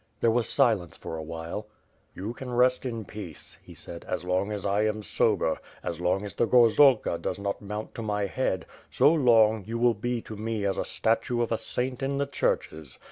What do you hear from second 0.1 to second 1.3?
There was silence for a